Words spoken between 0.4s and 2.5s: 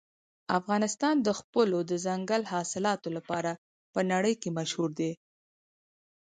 افغانستان د خپلو دځنګل